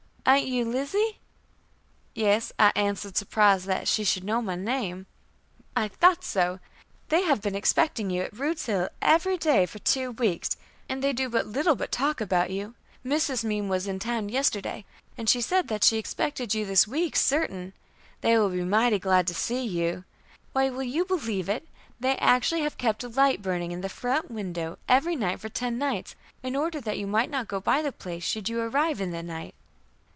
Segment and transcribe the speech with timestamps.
[0.27, 1.17] "Ain't you Lizzie?"
[2.13, 5.07] "Yes," I answered, surprised that she should know my name.
[5.75, 6.59] "I thought so.
[7.09, 10.55] They have been expecting you at Rude's Hill every day for two weeks,
[10.87, 12.75] and they do but little but talk about you.
[13.03, 13.43] Mrs.
[13.43, 14.85] Meem was in town yesterday,
[15.17, 17.73] and she said that she expected you this week certain.
[18.21, 20.05] They will be mighty glad to see you.
[20.53, 21.67] Why, will you believe it!
[21.99, 25.77] they actually have kept a light burning in the front window every night for ten
[25.79, 29.11] nights, in order that you might not go by the place should you arrive in
[29.11, 29.55] the night."